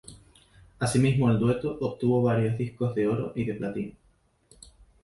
[0.79, 3.93] Asimismo el dueto obtuvo varios Discos de Oro y de Platino.